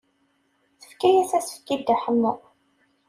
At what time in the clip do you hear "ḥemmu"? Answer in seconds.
2.01-2.33